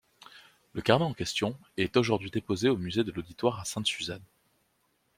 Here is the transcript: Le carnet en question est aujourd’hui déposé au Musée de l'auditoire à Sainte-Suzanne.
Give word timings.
Le 0.73 0.81
carnet 0.81 1.05
en 1.05 1.13
question 1.13 1.55
est 1.77 1.95
aujourd’hui 1.95 2.31
déposé 2.31 2.69
au 2.69 2.75
Musée 2.77 3.03
de 3.03 3.11
l'auditoire 3.11 3.59
à 3.59 3.65
Sainte-Suzanne. 3.65 4.23